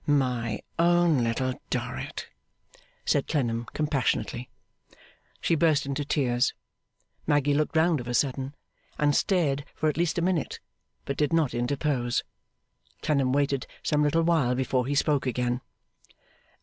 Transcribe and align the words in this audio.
'My 0.07 0.59
own 0.79 1.23
Little 1.23 1.53
Dorrit,' 1.69 2.29
said 3.05 3.27
Clennam, 3.27 3.65
compassionately. 3.73 4.49
She 5.41 5.53
burst 5.53 5.85
into 5.85 6.03
tears. 6.03 6.55
Maggy 7.27 7.53
looked 7.53 7.75
round 7.75 7.99
of 7.99 8.07
a 8.07 8.15
sudden, 8.15 8.55
and 8.97 9.15
stared 9.15 9.63
for 9.75 9.89
at 9.89 9.97
least 9.97 10.17
a 10.17 10.23
minute; 10.23 10.59
but 11.05 11.17
did 11.17 11.31
not 11.31 11.53
interpose. 11.53 12.23
Clennam 13.03 13.31
waited 13.31 13.67
some 13.83 14.01
little 14.01 14.23
while 14.23 14.55
before 14.55 14.87
he 14.87 14.95
spoke 14.95 15.27
again. 15.27 15.61